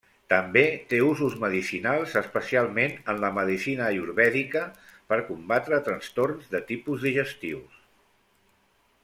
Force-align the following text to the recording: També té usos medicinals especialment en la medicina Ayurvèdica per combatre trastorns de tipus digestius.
També 0.33 0.61
té 0.93 1.01
usos 1.07 1.33
medicinals 1.43 2.15
especialment 2.21 2.95
en 3.13 3.21
la 3.25 3.31
medicina 3.35 3.85
Ayurvèdica 3.89 4.65
per 5.13 5.21
combatre 5.29 5.81
trastorns 5.91 6.49
de 6.57 6.65
tipus 6.73 7.07
digestius. 7.11 7.79